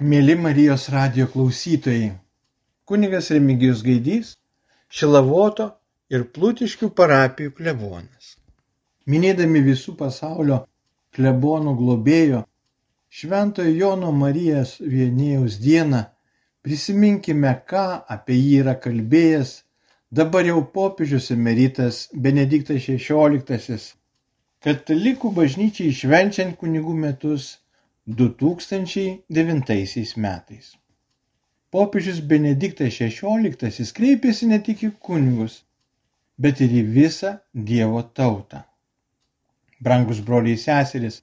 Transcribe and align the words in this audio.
Mėly 0.00 0.38
Marijos 0.40 0.86
radio 0.88 1.26
klausytojai, 1.28 2.14
kunigas 2.88 3.26
Remigijus 3.30 3.82
Gaidys, 3.84 4.30
Šilavoto 4.88 5.66
ir 6.08 6.24
Plutiškių 6.32 6.88
parapijų 6.96 7.52
klebonas. 7.58 8.30
Minėdami 9.04 9.60
visų 9.66 9.92
pasaulio 9.98 10.62
klebonų 11.12 11.76
globėjo 11.76 12.40
Šventojo 13.12 13.76
Jono 13.76 14.14
Marijos 14.16 14.78
vienėjaus 14.80 15.60
dieną, 15.60 16.06
prisiminkime, 16.64 17.52
ką 17.68 17.86
apie 18.16 18.40
jį 18.40 18.58
yra 18.64 18.78
kalbėjęs 18.80 19.58
dabar 20.08 20.48
jau 20.48 20.62
popiežius 20.64 21.28
emeritas 21.36 22.06
Benediktas 22.16 22.88
XVI, 22.88 23.92
katalikų 24.64 25.36
bažnyčiai 25.36 25.92
švenčiant 25.92 26.56
kunigų 26.56 26.96
metus 26.96 27.58
du 28.06 28.26
tūkstančiai 28.34 29.22
devintaisiais 29.30 30.16
metais. 30.16 30.72
Popiežius 31.70 32.18
Benediktas 32.20 32.98
XVI 32.98 33.86
kreipėsi 33.96 34.48
ne 34.50 34.58
tik 34.58 34.82
į 34.82 34.90
kunigus, 34.98 35.62
bet 36.36 36.60
ir 36.60 36.74
į 36.74 36.82
visą 36.96 37.36
Dievo 37.54 38.02
tautą. 38.02 38.64
Brangus 39.80 40.20
broliai 40.20 40.58
seseris, 40.58 41.22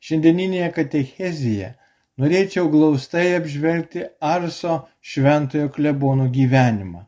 šiandieninėje 0.00 0.72
katechezėje 0.78 1.74
norėčiau 2.18 2.70
glaustai 2.72 3.36
apžvelgti 3.36 4.08
Arso 4.20 4.80
šventojo 5.00 5.68
klebono 5.76 6.28
gyvenimą, 6.32 7.04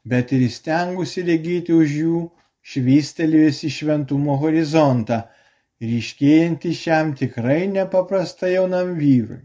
bet 0.05 0.33
ir 0.33 0.41
įstengusi 0.47 1.23
regėti 1.27 1.75
už 1.77 1.91
jų 2.03 2.21
švystelėjusį 2.73 3.71
šventumo 3.77 4.37
horizontą 4.41 5.19
ryškėjantį 5.85 6.73
šiam 6.77 7.13
tikrai 7.21 7.63
nepaprastai 7.75 8.51
jaunam 8.55 8.89
vyrui. 8.99 9.41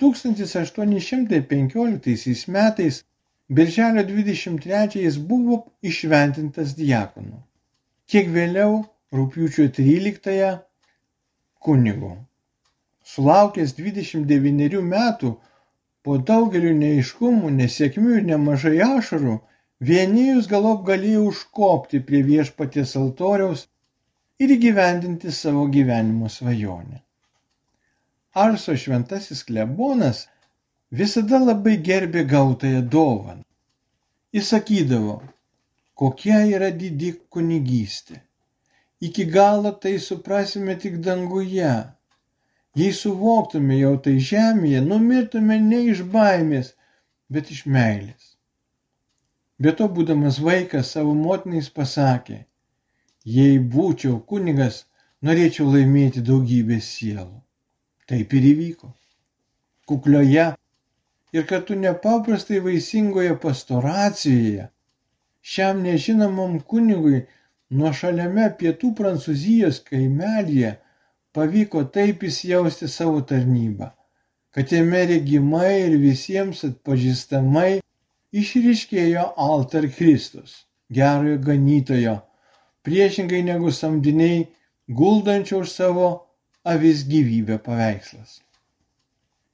1815 0.00 2.48
metais 2.52 3.04
Birželio 3.48 4.02
23 4.02 4.98
jis 4.98 5.16
buvo 5.22 5.60
įšventintas 5.86 6.72
diakonu. 6.74 7.44
Kiek 8.10 8.30
vėliau, 8.34 8.80
rūpiučio 9.14 9.68
13 9.76 10.48
kunigu. 11.62 12.10
Sulaukęs 13.06 13.76
29 13.78 14.82
metų, 14.90 15.32
po 16.02 16.18
daugelių 16.30 16.72
neiškumų, 16.80 17.52
nesėkmių 17.60 18.18
ir 18.18 18.26
nemažai 18.32 18.76
ašarų, 18.88 19.38
vienijus 19.90 20.50
galop 20.50 20.82
galėjo 20.90 21.24
užkopti 21.30 22.02
prie 22.10 22.26
viešpaties 22.26 22.96
altoriaus 22.98 23.66
ir 24.42 24.54
įgyvendinti 24.58 25.30
savo 25.30 25.68
gyvenimo 25.76 26.30
svajonę. 26.38 27.02
Arso 28.46 28.74
šventasis 28.76 29.46
klebonas 29.48 30.26
visada 30.90 31.38
labai 31.38 31.76
gerbė 31.82 32.24
gautąją 32.24 32.82
dovaną. 32.88 33.42
Jis 34.32 34.48
sakydavo, 34.52 35.22
kokia 35.94 36.44
yra 36.46 36.70
didi 36.70 37.12
kunigystė. 37.30 38.20
Iki 39.00 39.24
galo 39.24 39.72
tai 39.72 39.98
suprasime 39.98 40.76
tik 40.76 41.00
danguje. 41.00 41.74
Jei 42.76 42.92
suvoktume 42.92 43.78
jau 43.78 43.96
tai 44.04 44.18
žemėje, 44.20 44.80
numirtume 44.84 45.58
ne 45.60 45.80
iš 45.92 46.02
baimės, 46.12 46.74
bet 47.32 47.50
iš 47.50 47.64
meilės. 47.66 48.36
Be 49.58 49.72
to, 49.72 49.88
būdamas 49.88 50.38
vaikas, 50.44 50.92
savo 50.92 51.14
motinais 51.16 51.70
pasakė, 51.72 52.44
jei 53.24 53.56
būčiau 53.58 54.18
kunigas, 54.28 54.84
norėčiau 55.24 55.70
laimėti 55.72 56.20
daugybę 56.20 56.76
sielų. 56.84 57.40
Taip 58.06 58.36
ir 58.36 58.50
įvyko. 58.52 58.92
Kuklioje 59.88 60.50
ir 61.32 61.46
kartu 61.46 61.74
nepaprastai 61.78 62.60
vaisingoje 62.64 63.36
pastoracijoje 63.42 64.68
šiam 65.46 65.82
nežinomam 65.86 66.58
kunigui 66.70 67.22
nuošaliame 67.70 68.48
pietų 68.60 68.92
Prancūzijos 68.98 69.80
kaimelyje 69.86 70.72
pavyko 71.36 71.84
taip 71.94 72.24
įsijausti 72.26 72.88
savo 72.90 73.20
tarnybą, 73.30 73.90
kad 74.54 74.72
jame 74.72 75.02
regimai 75.10 75.72
ir 75.84 75.98
visiems 76.02 76.64
atpažįstamai 76.70 77.80
išryškėjo 78.42 79.26
altar 79.48 79.86
Kristus, 79.98 80.64
gerojo 80.90 81.38
ganytojo, 81.48 82.16
priešingai 82.86 83.42
negu 83.46 83.74
samdiniai 83.74 84.46
guldančio 84.88 85.62
už 85.62 85.70
savo 85.74 86.08
avis 86.64 87.04
gyvybę 87.06 87.58
paveikslas. 87.62 88.40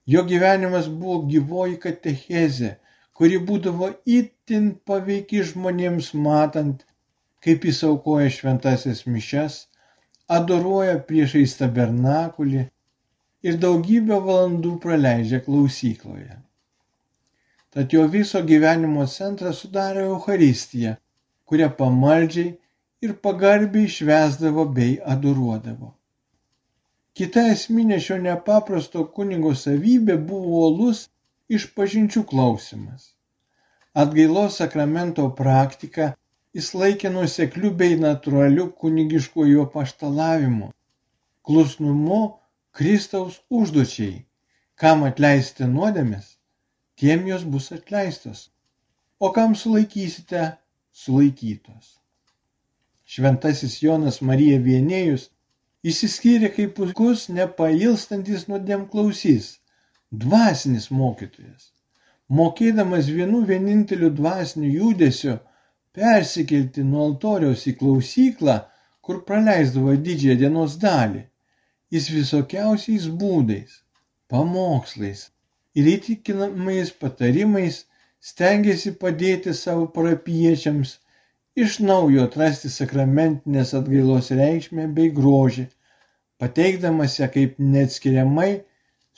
Jo 0.07 0.25
gyvenimas 0.27 0.89
buvo 0.91 1.21
gyvoji 1.31 1.77
katechezė, 1.83 2.77
kuri 3.15 3.39
būdavo 3.49 3.93
itin 4.19 4.73
paveiki 4.89 5.43
žmonėms 5.51 6.13
matant, 6.19 6.83
kaip 7.45 7.67
jis 7.69 7.83
aukoja 7.87 8.31
šventasias 8.35 9.05
mišes, 9.07 9.59
adoruoja 10.39 10.97
priešais 11.07 11.55
tabernakulį 11.61 12.65
ir 13.47 13.61
daugybę 13.63 14.19
valandų 14.27 14.75
praleidžia 14.83 15.43
klausykloje. 15.47 16.39
Tad 17.73 17.95
jo 17.95 18.05
viso 18.11 18.43
gyvenimo 18.51 19.07
centrą 19.09 19.55
sudarė 19.57 20.05
Euharistija, 20.11 20.97
kurią 21.49 21.71
pamaldžiai 21.79 22.51
ir 23.07 23.15
pagarbiai 23.27 23.89
švesdavo 23.89 24.67
bei 24.77 24.99
adoruodavo. 25.15 25.95
Kita 27.19 27.43
esminė 27.53 27.99
šio 28.01 28.17
nepaprasto 28.25 29.03
kunigo 29.17 29.53
savybė 29.63 30.15
buvo 30.29 30.61
uolus 30.61 31.03
išpažinčių 31.57 32.23
klausimas. 32.31 33.11
Atgailos 34.03 34.57
sakramento 34.61 35.27
praktika 35.41 36.07
jis 36.57 36.71
laikė 36.83 37.11
nusekliu 37.13 37.73
bei 37.83 37.99
natūraliu 38.01 38.71
kunigiškuoju 38.85 39.67
paštalavimu, 39.75 40.71
klusnumu 41.45 42.23
Kristaus 42.73 43.37
užduočiai, 43.61 44.25
kam 44.81 45.05
atleisti 45.09 45.69
nuodėmės, 45.69 46.39
tiem 46.97 47.29
jos 47.29 47.45
bus 47.45 47.69
atleistos, 47.77 48.47
o 49.21 49.29
kam 49.37 49.53
sulaikysite, 49.65 50.47
sulaikytos. 51.05 51.99
Šventasis 53.05 53.77
Jonas 53.85 54.23
Marija 54.25 54.57
Vienėjus 54.65 55.29
išsiskyrė 55.83 56.53
kaip 56.57 56.75
puikus 56.79 57.29
nepailstantis 57.37 58.47
nuodėmklausys, 58.51 59.49
dvasinis 60.25 60.91
mokytojas. 60.95 61.71
Mokėdamas 62.33 63.11
vienu 63.13 63.43
vieninteliu 63.49 64.11
dvasiniu 64.19 64.71
judesiu 64.79 65.37
persikelti 65.97 66.85
nuo 66.87 67.05
altoriaus 67.09 67.67
į 67.69 67.75
klausyklą, 67.81 68.57
kur 69.03 69.25
praleisdavo 69.29 69.97
didžiąją 70.07 70.39
dienos 70.41 70.79
dalį, 70.81 71.25
jis 71.93 72.09
visokiausiais 72.15 73.09
būdais, 73.21 73.83
pamokslais 74.31 75.27
ir 75.75 75.89
įtikinamais 75.97 76.93
patarimais 77.03 77.83
stengiasi 78.31 78.95
padėti 79.03 79.55
savo 79.59 79.89
parapiečiams 79.97 80.99
iš 81.59 81.79
naujo 81.85 82.25
atrasti 82.27 82.71
sakramentinės 82.73 83.75
atgailos 83.77 84.31
reikšmę 84.37 84.87
bei 84.97 85.11
grožį, 85.13 85.67
pateikdamas 86.41 87.19
ją 87.21 87.29
kaip 87.35 87.59
neatskiriamai 87.61 88.53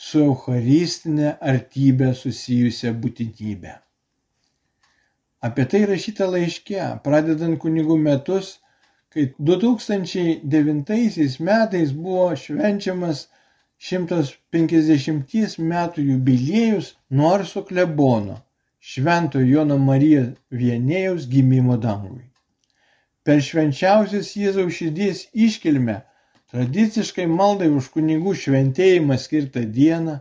su 0.06 0.24
Eucharistinė 0.24 1.36
artybė 1.52 2.10
susijusią 2.18 2.94
būtinybę. 3.04 3.76
Apie 5.44 5.64
tai 5.70 5.84
rašyta 5.86 6.26
laiške, 6.32 6.80
pradedant 7.04 7.60
kunigų 7.62 7.98
metus, 8.00 8.56
kai 9.14 9.28
2009 9.38 11.38
metais 11.48 11.92
buvo 11.94 12.30
švenčiamas 12.44 13.28
150 13.78 15.60
metų 15.70 16.08
jubiliejus 16.10 16.94
nuo 17.10 17.34
Arso 17.36 17.62
klebono 17.68 18.40
švento 18.84 19.40
Jono 19.40 19.78
Marija 19.80 20.24
Vienėjaus 20.52 21.24
gimimo 21.34 21.76
dangui. 21.80 22.26
Per 23.24 23.40
švenčiausios 23.46 24.34
Jėzaus 24.36 24.76
širdies 24.78 25.22
iškilmę, 25.46 25.94
tradiciškai 26.52 27.24
maldai 27.38 27.70
už 27.78 27.88
kunigų 27.94 28.34
šventėjimą 28.42 29.16
skirtą 29.22 29.64
dieną, 29.78 30.18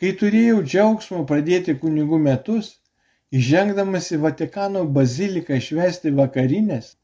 kai 0.00 0.14
turėjau 0.22 0.62
džiaugsmo 0.64 1.20
pradėti 1.28 1.76
kunigų 1.84 2.22
metus, 2.24 2.72
įžengdamas 3.36 4.08
į 4.16 4.22
Vatikano 4.24 4.88
baziliką 4.98 5.60
švesti 5.68 6.16
vakarinės, 6.16 6.94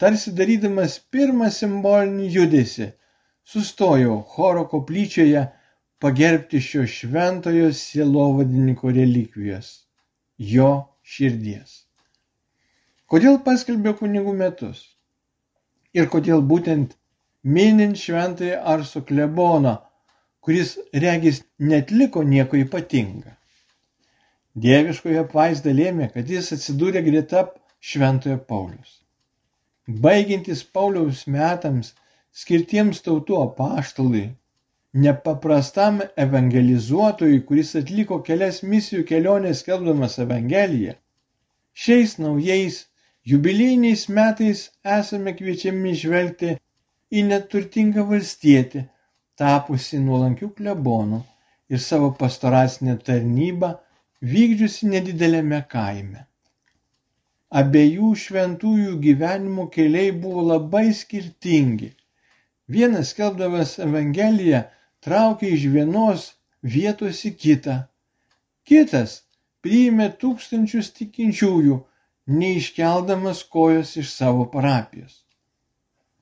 tarsi 0.00 0.32
darydamas 0.40 0.96
pirmą 1.12 1.52
simbolinį 1.60 2.34
judesi, 2.40 2.92
sustojau 3.44 4.22
choro 4.32 4.64
koplyčioje 4.72 5.48
pagerbti 6.00 6.68
šio 6.70 6.88
šventojo 6.98 7.74
sielovadininko 7.84 8.96
relikvijos 8.96 9.82
jo 10.38 10.70
širdies. 11.02 11.82
Kodėl 13.06 13.38
paskelbė 13.46 13.94
kunigų 13.98 14.34
metus? 14.36 14.82
Ir 15.94 16.08
kodėl 16.12 16.42
būtent 16.42 16.96
minint 17.46 17.98
šventąjį 18.00 18.56
Arso 18.74 19.02
kleboną, 19.06 19.76
kuris 20.42 20.76
regis 20.92 21.42
netliko 21.58 22.22
nieko 22.22 22.58
ypatinga. 22.58 23.36
Dieviškoje 24.56 25.20
apvaizda 25.20 25.72
lėmė, 25.76 26.10
kad 26.14 26.28
jis 26.32 26.52
atsidūrė 26.56 27.02
greta 27.06 27.44
šventojo 27.80 28.38
Paulius. 28.50 29.02
Baigintis 29.86 30.64
Pauliaus 30.64 31.26
metams 31.30 31.92
skirtiems 32.34 33.02
tautų 33.06 33.38
apaštalui, 33.42 34.24
nepaprastam 34.96 36.00
evangelizuotojui, 36.24 37.40
kuris 37.48 37.74
atliko 37.80 38.20
kelias 38.26 38.62
misijų 38.64 39.04
keliones 39.08 39.60
skelbdamas 39.62 40.16
Evangeliją, 40.22 40.94
šiais 41.76 42.16
naujais 42.22 42.78
jubiliejiniais 43.28 44.06
metais 44.18 44.62
esame 44.98 45.34
kviečiami 45.36 45.92
žvelgti 46.02 46.54
į 47.12 47.24
neturtingą 47.30 48.06
valstietį, 48.10 48.86
tapusi 49.36 50.00
nuolankių 50.00 50.48
klebonų 50.60 51.20
ir 51.68 51.82
savo 51.82 52.12
pastoracinę 52.20 52.96
tarnybą 53.08 53.74
vykdžiusi 54.24 54.88
nedidelėme 54.94 55.60
kaime. 55.68 56.24
Abiejų 57.60 58.14
šventųjų 58.22 58.96
gyvenimo 59.02 59.68
keliai 59.74 60.14
buvo 60.24 60.46
labai 60.46 60.88
skirtingi. 60.96 61.92
Vienas 62.72 63.12
skelbdamas 63.12 63.76
Evangeliją 63.82 64.64
traukė 65.06 65.52
iš 65.54 65.68
vienos 65.70 66.32
vietos 66.66 67.22
į 67.28 67.36
kitą. 67.38 67.76
Kitas 68.66 69.20
priėmė 69.62 70.08
tūkstančius 70.18 70.90
tikinčiųjų, 70.98 71.76
neiškeldamas 72.26 73.44
kojos 73.46 73.94
iš 74.02 74.10
savo 74.10 74.48
parapijos. 74.50 75.22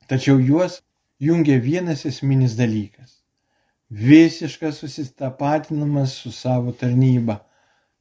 Tačiau 0.04 0.36
juos 0.36 0.82
jungia 1.18 1.56
vienas 1.60 2.04
esminis 2.04 2.56
dalykas- 2.58 3.22
visiškas 4.08 4.82
susitapatinimas 4.82 6.12
su 6.20 6.32
savo 6.32 6.72
tarnyba, 6.72 7.38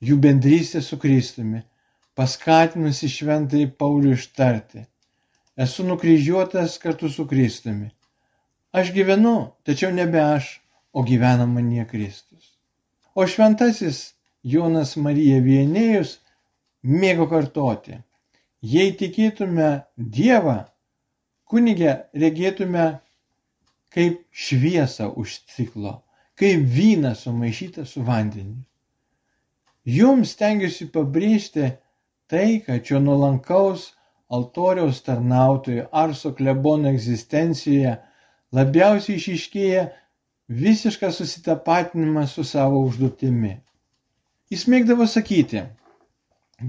jų 0.03 0.17
bendrystė 0.19 0.81
su 0.81 0.99
Kristumi, 0.99 1.63
paskatinusi 2.15 3.07
šventai 3.07 3.71
Paulių 3.71 4.17
ištarti- 4.17 4.83
esu 5.65 5.87
nukryžiuotas 5.87 6.77
kartu 6.77 7.09
su 7.09 7.25
Kristumi. 7.25 7.91
Aš 8.73 8.91
gyvenu, 8.91 9.53
tačiau 9.63 9.93
nebe 9.93 10.19
aš, 10.19 10.62
o 10.93 11.03
gyvena 11.03 11.45
manyje 11.49 11.85
Kristus. 11.89 12.53
O 13.15 13.25
šventasis 13.27 14.13
Jonas 14.43 14.95
Marija 14.97 15.39
Vienėjus 15.41 16.17
mėgo 16.83 17.27
kartoti, 17.31 17.97
jei 18.61 18.93
tikėtume 18.99 19.69
Dievą, 19.97 20.57
kunigę 21.49 21.95
regėtume 22.13 22.85
kaip 23.93 24.21
šviesą 24.31 25.09
už 25.21 25.37
stiklo, 25.39 26.01
kaip 26.39 26.65
vyną 26.77 27.13
sumaišytą 27.17 27.85
su 27.85 28.03
vandeniu. 28.05 28.61
Jums 29.85 30.33
stengiuosi 30.33 30.87
pabrėžti 30.93 31.73
tai, 32.31 32.61
kad 32.65 32.85
šio 32.87 33.01
nuolankaus 33.03 33.91
altoriaus 34.33 35.01
tarnautojo 35.05 35.89
Arso 35.91 36.31
klebono 36.37 36.89
egzistencijoje 36.93 37.97
labiausiai 38.55 39.19
išiškėja 39.19 39.83
visiškas 40.47 41.15
susitapatinimas 41.15 42.31
su 42.31 42.43
savo 42.43 42.81
užduotimi. 42.85 43.57
Jis 44.49 44.67
mėgdavo 44.67 45.07
sakyti, 45.07 45.63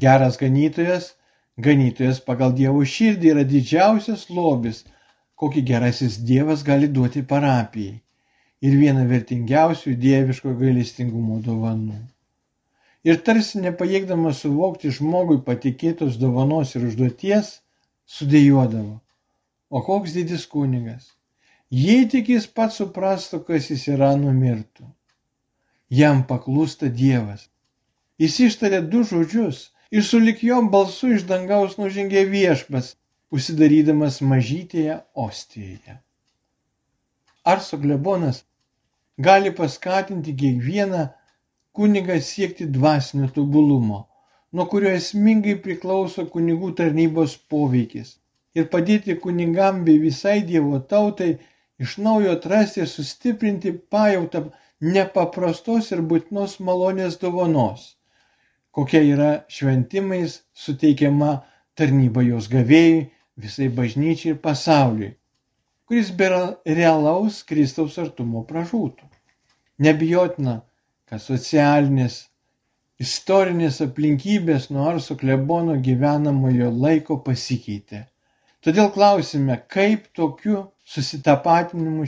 geras 0.05 0.39
ganytojas, 0.41 1.11
ganytojas 1.59 2.21
pagal 2.25 2.55
Dievo 2.55 2.85
širdį 2.85 3.33
yra 3.35 3.45
didžiausias 3.45 4.29
lobis, 4.31 4.85
kokį 5.35 5.65
gerasis 5.73 6.17
Dievas 6.23 6.63
gali 6.65 6.89
duoti 6.89 7.23
parapijai 7.23 8.01
ir 8.65 8.77
viena 8.81 9.05
vertingiausių 9.05 9.93
dieviško 10.01 10.55
gailestingumo 10.61 11.41
dovanų. 11.45 11.99
Ir 13.05 13.19
tarsi 13.21 13.61
nepajėgdamas 13.61 14.41
suvokti 14.41 14.93
žmogui 14.99 15.43
patikėtos 15.45 16.17
dovanos 16.17 16.73
ir 16.79 16.87
užduoties, 16.89 17.59
sudėjuodavo. 18.09 19.01
O 19.69 19.83
koks 19.85 20.15
didis 20.17 20.47
kunigas, 20.49 21.11
jei 21.71 22.09
tik 22.09 22.29
jis 22.29 22.47
pats 22.47 22.81
suprastų, 22.81 23.45
kas 23.47 23.71
jis 23.71 23.89
yra, 23.95 24.15
numirtų. 24.17 24.87
Jam 25.91 26.25
paklūsta 26.27 26.89
Dievas. 26.89 27.49
Jis 28.19 28.39
ištarė 28.49 28.81
du 28.91 29.03
žodžius 29.05 29.71
ir 29.91 30.03
sulik 30.03 30.43
jo 30.43 30.61
balsu 30.71 31.15
iš 31.15 31.27
dangaus 31.29 31.77
nužengė 31.79 32.25
viešpas, 32.31 32.95
užsidarydamas 33.35 34.21
mažytėje 34.23 35.01
ostijoje. 35.15 35.99
Ar 37.45 37.61
suglebonas 37.61 38.45
gali 39.19 39.51
paskatinti 39.51 40.35
kiekvieną 40.35 41.09
kunigą 41.75 42.21
siekti 42.21 42.67
dvasinio 42.67 43.29
tobulumo, 43.35 44.05
nuo 44.53 44.67
kurio 44.71 44.93
esmingai 44.95 45.57
priklauso 45.63 46.27
kunigų 46.31 46.71
tarnybos 46.79 47.35
poveikis 47.51 48.15
ir 48.55 48.71
padėti 48.71 49.17
kunigam 49.25 49.83
bei 49.87 49.99
visai 49.99 50.39
Dievo 50.47 50.79
tautai 50.93 51.33
iš 51.79 51.97
naujo 51.99 52.33
atrasti 52.33 52.81
ir 52.83 52.89
sustiprinti 52.89 53.73
pajautą 53.91 54.45
nepaprastos 54.81 55.91
ir 55.95 56.03
būtinos 56.11 56.59
malonės 56.61 57.19
dovanos, 57.23 57.95
kokia 58.75 59.03
yra 59.15 59.31
šventimais 59.57 60.41
suteikiama 60.65 61.33
tarnyba 61.79 62.23
jos 62.27 62.49
gavėjai, 62.53 63.09
visai 63.37 63.69
bažnyčiai 63.79 64.35
ir 64.35 64.39
pasauliui, 64.45 65.11
kuris 65.89 66.13
be 66.15 66.31
realaus 66.79 67.43
Kristaus 67.49 67.99
artumo 67.99 68.45
pražūtų. 68.51 69.11
Nebijotina, 69.83 70.61
kad 71.11 71.23
socialinės, 71.23 72.29
istorinės 73.03 73.81
aplinkybės 73.83 74.71
nuo 74.71 74.87
Arso 74.93 75.17
klebono 75.19 75.75
gyvenamojo 75.83 76.71
laiko 76.71 77.19
pasikeitė 77.27 78.05
Todėl 78.65 78.87
klausime, 78.93 79.59
kaip 79.69 80.07
tokiu 80.17 80.61
susitapatinimu 80.89 82.07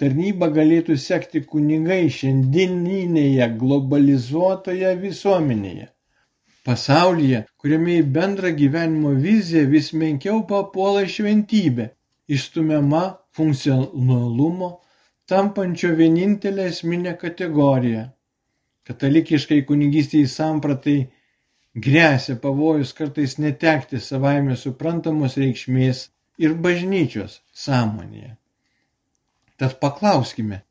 tarnybą 0.00 0.48
galėtų 0.54 0.96
sekti 1.02 1.42
kunigai 1.50 2.06
šiandieninėje 2.18 3.48
globalizuotoje 3.60 4.94
visuomenėje. 5.02 5.90
Pasaulyje, 6.68 7.42
kuriame 7.60 7.98
į 8.00 8.06
bendrą 8.14 8.54
gyvenimo 8.60 9.12
viziją 9.26 9.66
vis 9.74 9.92
menkiau 10.04 10.40
papuola 10.48 11.04
šventybė, 11.16 11.90
išstumiama 12.36 13.02
funkcionalumo, 13.36 14.70
tampančio 15.28 15.92
vienintelė 16.00 16.70
esminė 16.72 17.14
kategorija. 17.20 18.06
Katalikiškai 18.88 19.60
kunigystėje 19.68 20.32
sampratai 20.32 20.98
gresia 21.84 22.36
pavojus 22.40 22.92
kartais 22.96 23.34
netekti 23.36 23.98
savaime 24.00 24.54
suprantamos 24.56 25.34
reikšmės 25.40 25.98
ir 26.40 26.54
bažnyčios 26.66 27.34
sąmonėje. 27.64 28.30
Tad 29.60 29.76
paklauskime, 29.82 30.62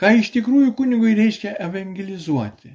ką 0.00 0.14
iš 0.20 0.30
tikrųjų 0.38 0.72
kunigui 0.78 1.12
reiškia 1.20 1.52
evangelizuoti, 1.66 2.72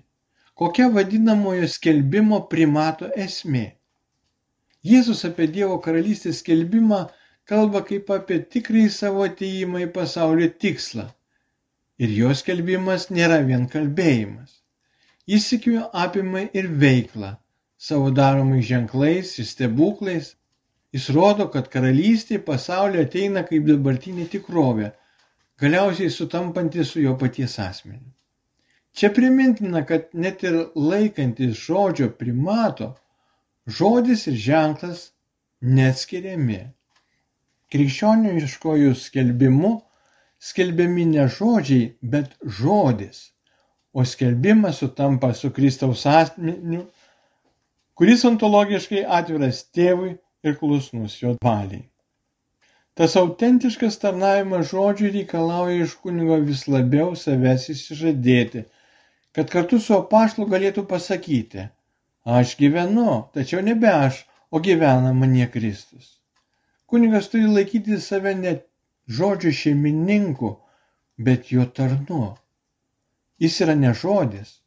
kokia 0.53 0.91
vadinamojo 0.93 1.69
skelbimo 1.77 2.43
primato 2.53 3.09
esmė. 3.27 3.65
Jėzus 4.85 5.25
apie 5.27 5.49
Dievo 5.57 5.81
karalystės 5.83 6.43
skelbimą 6.43 7.01
kalba 7.49 7.81
kaip 7.89 8.13
apie 8.13 8.37
tikrąjį 8.53 8.93
savo 8.93 9.25
ateimą 9.25 9.85
į 9.87 9.91
pasaulio 9.97 10.53
tikslą. 10.63 11.09
Ir 11.99 12.13
jo 12.21 12.37
skelbimas 12.37 13.09
nėra 13.09 13.41
vien 13.49 13.65
kalbėjimas. 13.73 14.59
Jis 15.29 15.49
sėkmiu 15.51 15.87
apima 16.05 16.45
ir 16.53 16.69
veiklą, 16.81 17.33
savo 17.79 18.11
daromais 18.11 18.67
ženklais 18.67 19.37
ir 19.39 19.47
stebuklais 19.47 20.35
jis 20.93 21.09
rodo, 21.15 21.47
kad 21.53 21.69
karalystė 21.73 22.39
pasaulio 22.45 23.03
ateina 23.05 23.43
kaip 23.47 23.67
dabartinė 23.69 24.25
tikrovė, 24.33 24.91
galiausiai 25.61 26.09
sutampanti 26.13 26.85
su 26.85 27.03
jo 27.03 27.15
paties 27.21 27.59
asmeniu. 27.63 28.09
Čia 28.97 29.11
primintina, 29.15 29.83
kad 29.85 30.09
net 30.13 30.43
ir 30.43 30.57
laikantis 30.75 31.59
žodžio 31.61 32.09
primato, 32.19 32.89
žodis 33.79 34.25
ir 34.31 34.39
ženklas 34.49 35.05
neatskiriami. 35.61 36.63
Krikščioniškojų 37.69 38.95
skelbimu 38.97 39.75
skelbiami 40.39 41.05
ne 41.13 41.27
žodžiai, 41.29 41.91
bet 42.01 42.33
žodis, 42.59 43.29
o 43.93 44.05
skelbimas 44.07 44.81
sutampa 44.81 45.33
su 45.37 45.51
Kristaus 45.53 46.05
asmeniu 46.09 46.87
kuris 47.99 48.21
ontologiškai 48.23 49.01
atviras 49.19 49.57
tėvui 49.75 50.13
ir 50.47 50.53
klusnus 50.59 51.17
jo 51.19 51.33
valiai. 51.43 51.81
Tas 52.95 53.17
autentiškas 53.19 53.99
tarnavimas 53.99 54.69
žodžiui 54.71 55.11
reikalauja 55.17 55.83
iš 55.83 55.97
kunigo 56.03 56.37
vis 56.47 56.63
labiau 56.71 57.11
savęs 57.19 57.67
įsižadėti, 57.75 58.63
kad 59.35 59.51
kartu 59.51 59.81
su 59.83 59.97
apaštu 59.97 60.47
galėtų 60.55 60.85
pasakyti, 60.87 61.67
aš 62.39 62.55
gyvenu, 62.63 63.19
tačiau 63.35 63.67
nebe 63.67 63.91
aš, 63.91 64.23
o 64.51 64.63
gyvena 64.63 65.11
manie 65.13 65.51
Kristus. 65.51 66.17
Kunigas 66.87 67.27
turi 67.31 67.51
laikyti 67.51 67.99
save 68.01 68.31
ne 68.35 68.57
žodžio 69.07 69.51
šeimininku, 69.61 70.55
bet 71.19 71.51
jo 71.51 71.67
tarnu. 71.67 72.35
Jis 73.43 73.59
yra 73.65 73.75
ne 73.75 73.91
žodis, 73.91 74.61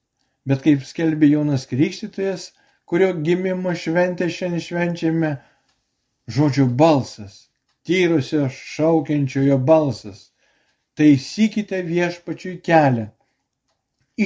bet 0.44 0.60
kaip 0.68 0.84
skelbė 0.84 1.32
Jonas 1.32 1.64
Krikštytojas, 1.70 2.52
kurio 2.92 3.14
gimimo 3.24 3.72
šventę 3.72 4.26
šiandien 4.28 4.60
švenčiame, 4.60 5.28
žodžio 6.28 6.66
balsas, 6.80 7.36
tyrusio 7.88 8.50
šaukiančiojo 8.52 9.56
balsas. 9.70 10.18
Taisykite 11.00 11.78
viešpačiui 11.86 12.58
kelią, 12.66 13.06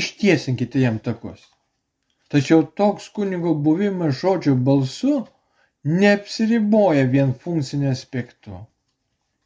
ištiesinkite 0.01 0.83
jam 0.83 0.99
takus. 0.99 1.45
Tačiau 2.27 2.67
toks 2.83 3.07
kunigo 3.15 3.55
buvimas 3.55 4.19
žodžio 4.25 4.57
balsu 4.71 5.15
neapsiriboja 5.87 7.07
vien 7.15 7.33
funkciniu 7.47 7.93
aspektu. 7.95 8.65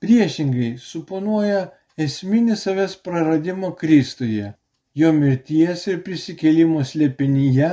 Priešingai 0.01 0.73
suponuoja 0.81 1.67
esminį 2.09 2.57
savęs 2.57 2.97
praradimo 3.05 3.75
Kristuje, 3.85 4.55
jo 4.97 5.13
mirties 5.23 5.87
ir 5.93 6.01
prisikėlimo 6.09 6.89
slėpinyje 6.95 7.73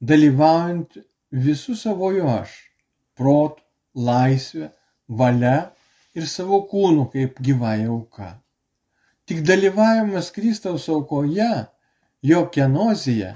dalyvaujant 0.00 0.98
visu 1.30 1.76
savoju 1.76 2.28
aš. 2.28 2.50
Protu 3.16 3.62
laisve 3.94 4.70
valia 5.08 5.70
ir 6.14 6.26
savo 6.26 6.62
kūnu 6.70 7.10
kaip 7.12 7.40
gyvąja 7.46 7.88
auka. 7.88 8.30
Tik 9.26 9.44
dalyvavimas 9.46 10.30
kristaus 10.34 10.88
aukoje 10.88 11.50
jo 12.22 12.44
kenozėje 12.54 13.34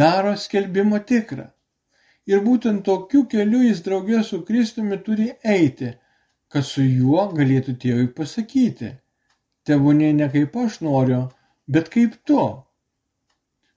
daro 0.00 0.34
skelbimą 0.36 1.02
tikrą. 1.08 1.48
Ir 2.26 2.42
būtent 2.42 2.82
tokiu 2.86 3.24
keliu 3.30 3.62
jis 3.62 3.82
drauge 3.86 4.22
su 4.26 4.42
kristumi 4.44 4.98
turi 4.98 5.30
eiti 5.56 5.92
kad 6.50 6.66
su 6.66 6.82
juo 6.82 7.26
galėtų 7.34 7.74
tėvui 7.82 8.06
pasakyti 8.18 8.92
tebūnie 9.66 10.12
ne 10.14 10.28
kaip 10.32 10.56
aš 10.62 10.80
noriu 10.86 11.22
bet 11.76 11.90
kaip 11.94 12.14
tu 12.28 12.42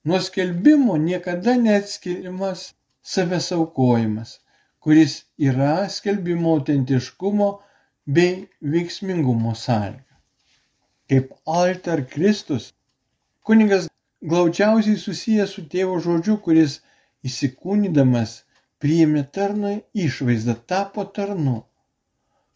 nuo 0.06 0.20
skelbimo 0.28 0.98
niekada 1.08 1.56
neatskiriamas 1.66 2.62
savęs 3.14 3.48
aukojimas 3.58 4.40
kuris 4.80 5.14
yra 5.38 5.90
skelbimo 5.90 6.52
autentiškumo 6.56 7.50
bei 8.16 8.48
veiksmingumo 8.74 9.54
sąlyga. 9.56 10.16
Kaip 11.10 11.34
alter 11.60 12.06
kristus 12.14 12.70
kunigas 13.46 13.90
glaudžiausiai 14.32 15.02
susijęs 15.06 15.56
su 15.56 15.64
tėvo 15.74 15.98
žodžiu 16.06 16.38
kuris 16.46 16.78
įsikūnydamas 17.28 18.36
priėmė 18.84 19.24
tarno 19.36 19.74
išvaizdą 20.06 20.56
tapo 20.72 21.06
tarnu. 21.18 21.58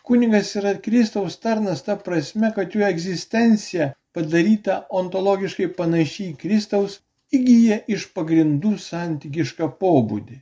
Kunigas 0.07 0.55
yra 0.59 0.73
kristaus 0.85 1.39
tarnas 1.43 1.83
ta 1.87 1.95
prasme 2.07 2.51
kad 2.55 2.75
jo 2.75 2.87
egzistencija 2.87 3.91
padaryta 4.15 4.83
ontologiškai 5.01 5.67
panaši 5.79 6.29
į 6.31 6.37
kristaus 6.43 6.99
įgyja 7.33 7.79
iš 7.89 8.09
pagrindų 8.13 8.75
santykišką 8.81 9.69
pobūdį. 9.81 10.35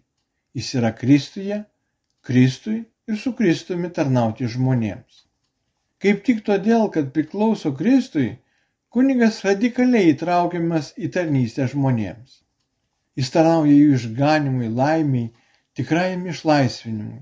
Jis 0.58 0.72
yra 0.80 0.92
Kristuje, 1.02 1.62
Kristui 2.28 2.80
ir 3.08 3.20
su 3.22 3.32
Kristumi 3.38 3.92
tarnauti 3.96 4.50
žmonėms. 4.52 5.22
Kaip 6.04 6.24
tik 6.28 6.42
todėl, 6.48 6.90
kad 6.96 7.12
priklauso 7.16 7.72
Kristui, 7.78 8.30
kunigas 8.92 9.40
radikaliai 9.46 10.12
įtraukiamas 10.12 10.92
į 11.00 11.12
tarnystę 11.16 11.68
žmonėms. 11.72 12.42
Jis 13.20 13.32
tarnauja 13.32 13.76
jų 13.76 14.00
išganimui, 14.00 14.72
laimiai, 14.82 15.30
tikrajam 15.78 16.26
išlaisvinimui. 16.34 17.22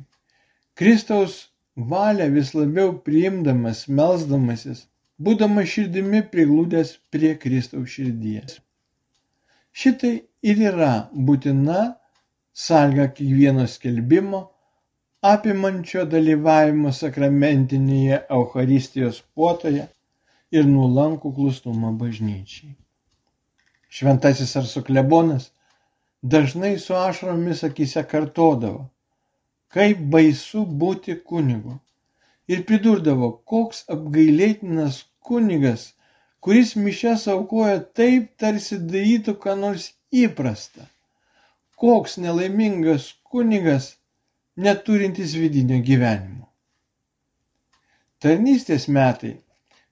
Kristaus 0.79 1.35
valią 1.93 2.29
vis 2.33 2.55
labiau 2.55 2.95
priimdamas, 3.05 3.83
melzdamasis, 4.01 4.87
būdamas 5.21 5.69
širdimi 5.75 6.23
priglūdęs 6.33 6.95
prie 7.13 7.35
Kristaus 7.43 7.97
širdies 7.97 8.57
šitai 9.71 10.13
ir 10.41 10.63
yra 10.71 10.93
būtina 11.13 11.81
sąlyga 12.65 13.09
kiekvieno 13.17 13.67
skelbimo 13.67 14.41
apimančio 15.33 16.05
dalyvavimo 16.07 16.91
sakramentinėje 16.95 18.21
Eucharistijos 18.35 19.21
puotoje 19.35 19.87
ir 20.55 20.67
nuolankų 20.67 21.33
klusnumą 21.35 21.91
bažnyčiai. 21.99 22.71
Šventasis 23.89 24.55
Arsuklebonas 24.61 25.49
dažnai 26.21 26.77
su 26.79 26.95
ašromis 26.95 27.63
akise 27.67 28.03
kartodavo, 28.07 28.87
kaip 29.73 30.01
baisu 30.13 30.65
būti 30.65 31.17
kunigu. 31.31 31.79
Ir 32.49 32.63
pridurdavo, 32.65 33.31
koks 33.45 33.83
apgailėtinas 33.93 35.03
kunigas, 35.21 35.93
kuris 36.39 36.75
mišes 36.75 37.27
aukoja 37.33 37.79
taip, 37.95 38.31
tarsi 38.39 38.79
darytų 38.79 39.35
ką 39.43 39.55
nors 39.59 39.91
įprasta. 40.11 40.87
Koks 41.79 42.17
nelaimingas 42.19 43.13
kunigas, 43.23 43.93
neturintis 44.59 45.35
vidinio 45.39 45.79
gyvenimo. 45.83 46.47
Tarnystės 48.19 48.89
metai 48.91 49.37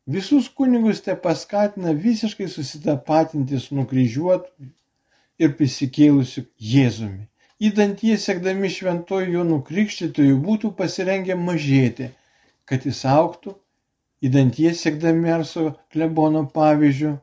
visus 0.08 0.50
kunigus 0.52 1.00
te 1.04 1.16
paskatina 1.16 1.94
visiškai 1.96 2.48
susitapatinti 2.52 3.60
su 3.64 3.76
nukryžiuotu 3.76 4.68
ir 5.40 5.54
prisikėlusiu 5.56 6.44
Jėzumi. 6.74 7.28
Įdant 7.58 8.04
jie 8.06 8.18
sekdami 8.22 8.70
šventojo 8.70 9.32
Jonų 9.38 9.62
krikštytojų 9.70 10.36
būtų 10.44 10.74
pasirengę 10.78 11.38
mažėti, 11.40 12.12
kad 12.70 12.86
jis 12.86 13.00
auktų, 13.10 13.56
įdant 14.24 14.58
jie 14.60 14.74
sekdami 14.78 15.32
Arso 15.34 15.72
klebono 15.94 16.46
pavyzdžių, 16.54 17.14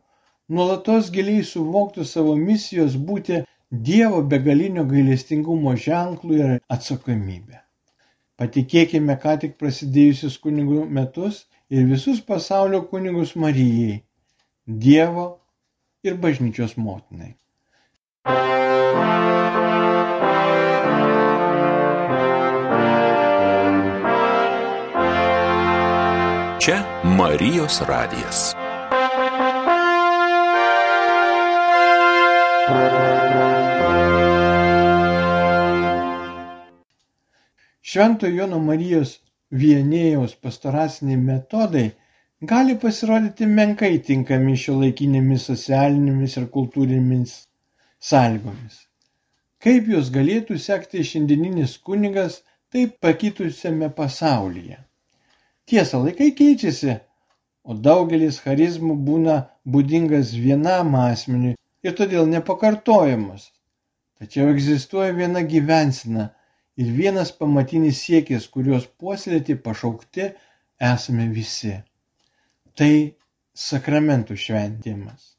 nuolatos 0.54 1.10
giliai 1.14 1.42
suvoktų 1.46 2.06
savo 2.08 2.36
misijos 2.38 2.96
būti 2.96 3.42
Dievo 3.74 4.20
begalinio 4.22 4.84
gailestingumo 4.86 5.72
ženklų 5.74 6.36
ir 6.38 6.50
atsakomybę. 6.70 7.58
Patikėkime 8.38 9.16
ką 9.22 9.34
tik 9.42 9.56
prasidėjusius 9.58 10.36
kunigų 10.42 10.84
metus 10.98 11.44
ir 11.70 11.88
visus 11.90 12.20
pasaulio 12.20 12.84
kunigus 12.90 13.34
Marijai, 13.34 14.02
Dievo 14.66 15.26
ir 16.06 16.18
bažnyčios 16.22 16.76
motinai. 16.76 17.34
Čia 26.64 27.02
Marijos 27.04 27.80
radijas. 27.88 28.38
Švento 37.83 38.30
Jono 38.33 38.61
Marijos 38.64 39.12
vienėjaus 39.50 40.38
pastoraciniai 40.47 41.18
metodai 41.26 41.85
gali 42.40 42.78
pasirodyti 42.87 43.50
menkai 43.61 43.92
tinkami 44.09 44.56
šiuolaikinėmis 44.64 45.47
socialinėmis 45.50 46.38
ir 46.40 46.49
kultūrinėmis 46.56 47.37
sąlygomis. 48.12 48.80
Kaip 49.61 49.92
juos 49.92 50.09
galėtų 50.16 50.56
sekti 50.71 51.04
šiandieninis 51.12 51.76
kunigas 51.76 52.40
taip 52.73 52.97
pakitusiame 53.04 53.92
pasaulyje? 54.00 54.80
Tiesa, 55.68 55.99
laikai 55.99 56.30
keičiasi, 56.37 56.99
o 57.64 57.75
daugelis 57.75 58.40
charizmų 58.44 58.97
būna 59.09 59.40
būdingas 59.64 60.35
vienam 60.37 60.94
asmeniui 61.00 61.56
ir 61.85 61.99
todėl 61.99 62.28
nepakartojamas. 62.28 63.50
Tačiau 64.21 64.50
egzistuoja 64.52 65.12
viena 65.16 65.42
gyvensina– 65.42 66.30
ir 66.76 66.90
vienas 66.99 67.30
pamatinis 67.38 68.00
siekis, 68.04 68.49
kuriuos 68.54 68.87
puoselėti 68.99 69.56
pašaukti 69.66 70.30
esame 70.92 71.28
visi. 71.35 71.76
Tai 72.75 72.94
sakramentų 73.66 74.37
šventimas. 74.44 75.35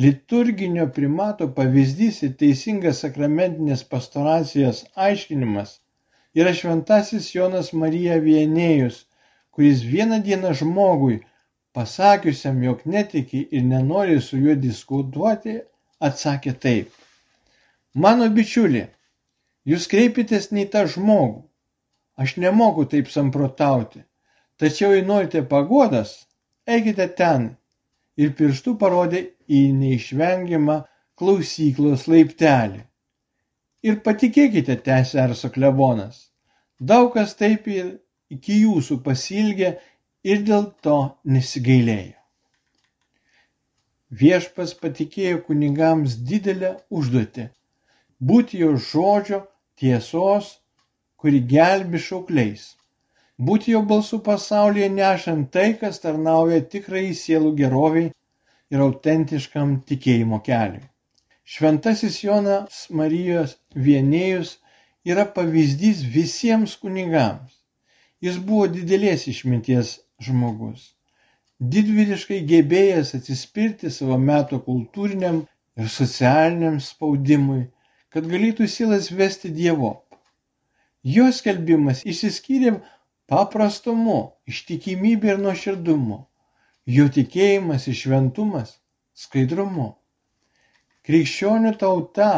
Liturginio 0.00 0.86
primato 0.96 1.46
pavyzdys 1.54 2.22
ir 2.26 2.34
teisingas 2.40 3.02
sakramentinės 3.04 3.84
pastoracijos 3.92 4.84
aiškinimas 5.06 5.76
yra 6.34 6.54
šventasis 6.56 7.28
Jonas 7.34 7.72
Marija 7.76 8.16
Vienėjus, 8.24 9.04
kuris 9.50 9.82
vieną 9.82 10.22
dieną 10.22 10.54
žmogui, 10.60 11.20
pasakiusiam, 11.74 12.62
jog 12.62 12.86
netiki 12.86 13.46
ir 13.50 13.66
nenori 13.66 14.20
su 14.22 14.38
juo 14.38 14.54
diskutuoti, 14.54 15.58
atsakė 16.00 16.54
taip. 16.64 16.94
Mano 17.94 18.28
bičiuli, 18.30 18.86
Jūs 19.68 19.86
kreipitės 19.92 20.48
ne 20.56 20.64
į 20.64 20.70
tą 20.72 20.86
žmogų. 20.88 21.42
Aš 22.20 22.36
nemoku 22.40 22.86
taip 22.88 23.10
samprotauti. 23.12 24.00
Tačiau 24.60 24.94
jei 24.94 25.04
norite 25.04 25.42
pagodas, 25.50 26.14
eikite 26.66 27.06
ten. 27.16 27.50
Ir 28.16 28.32
pirštų 28.38 28.74
parodė 28.80 29.20
į 29.48 29.60
neišvengiamą 29.76 30.78
klausyklos 31.20 32.06
laiptelį. 32.08 32.80
Ir 33.84 34.00
patikėkite, 34.04 34.76
tęsė 34.86 35.20
Arso 35.22 35.48
klebonas, 35.52 36.28
daug 36.80 37.12
kas 37.14 37.36
taip 37.36 37.68
ir 37.68 37.94
iki 38.36 38.62
jūsų 38.64 39.00
pasilgė 39.06 39.76
ir 40.24 40.42
dėl 40.46 40.70
to 40.84 40.98
nesigailėjo. 41.24 42.18
Viešpas 44.10 44.74
patikėjo 44.74 45.40
kunigams 45.46 46.16
didelę 46.26 46.74
užduotį 46.90 47.50
būti 48.20 48.60
jo 48.60 48.74
žodžio 48.76 49.40
tiesos, 49.80 50.58
kuri 51.16 51.40
gelbi 51.52 52.00
šaukliais, 52.00 52.74
būti 53.38 53.72
jo 53.74 53.82
balsu 53.92 54.20
pasaulyje 54.24 54.88
nešant 54.92 55.50
tai, 55.52 55.72
kas 55.80 56.00
tarnauja 56.04 56.60
tikrai 56.74 57.10
sielų 57.16 57.54
geroviai 57.56 58.10
ir 58.70 58.82
autentiškam 58.84 59.80
tikėjimo 59.88 60.40
keliui. 60.44 60.84
Šventasis 61.50 62.20
Jonas 62.22 62.84
Marijos 62.94 63.56
vienėjus 63.74 64.58
yra 65.04 65.24
pavyzdys 65.36 66.04
visiems 66.16 66.76
kunigams. 66.78 67.59
Jis 68.20 68.38
buvo 68.44 68.66
didelės 68.68 69.26
išminties 69.32 69.96
žmogus, 70.20 70.90
didvyriškai 71.60 72.42
gebėjęs 72.48 73.14
atsispirti 73.16 73.90
savo 73.90 74.18
meto 74.20 74.60
kultūriniam 74.64 75.44
ir 75.80 75.88
socialiniam 75.88 76.80
spaudimui 76.84 77.62
kad 78.10 78.26
galėtų 78.26 78.66
sielas 78.68 79.10
vesti 79.14 79.50
dievop. 79.54 80.02
Jo 81.06 81.30
skelbimas 81.32 82.02
išsiskyrė 82.04 82.74
paprastumu, 83.30 84.34
ištikimybė 84.50 85.34
ir 85.34 85.42
nuoširdumu, 85.44 86.18
jo 86.90 87.06
tikėjimas 87.14 87.86
ir 87.88 87.96
šventumas 87.96 88.74
skaidrumu. 89.16 89.94
Krikščionių 91.06 91.72
tauta 91.80 92.32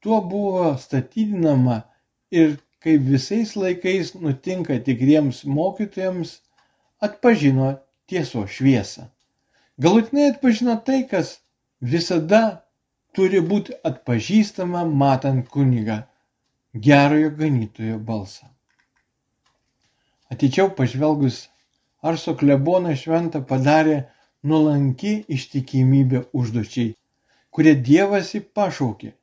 tuo 0.00 0.20
buvo 0.24 0.70
statydinama 0.80 1.82
ir 2.32 2.56
kaip 2.84 3.06
visais 3.08 3.54
laikais 3.56 4.12
nutinka 4.20 4.76
tikriems 4.86 5.44
mokytojams, 5.48 6.38
atpažino 7.00 7.70
tieso 8.06 8.44
šviesą. 8.46 9.08
Galutinai 9.80 10.30
atpažino 10.32 10.76
tai, 10.86 11.02
kas 11.08 11.38
visada 11.80 12.42
turi 13.16 13.40
būti 13.40 13.74
atpažįstama 13.88 14.84
matant 15.02 15.48
kunigą, 15.48 16.02
gerojo 16.86 17.32
ganytojo 17.40 17.98
balsą. 17.98 18.50
Ateičiau 20.30 20.70
pažvelgus, 20.76 21.48
Arso 22.04 22.34
kleboną 22.36 22.92
šventą 23.00 23.40
padarė 23.48 24.02
nuolanki 24.44 25.12
ištikimybė 25.36 26.26
užduočiai, 26.36 26.90
kurie 27.48 27.72
Dievas 27.86 28.34
jį 28.34 28.42
pašaukė. 28.56 29.14